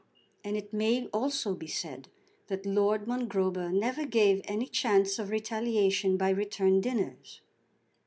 And 0.43 0.57
it 0.57 0.73
may 0.73 1.05
also 1.13 1.53
be 1.53 1.67
said 1.67 2.07
that 2.47 2.65
Lord 2.65 3.05
Mongrober 3.05 3.71
never 3.71 4.03
gave 4.03 4.41
any 4.45 4.65
chance 4.65 5.19
of 5.19 5.29
retaliation 5.29 6.17
by 6.17 6.31
return 6.31 6.81
dinners. 6.81 7.41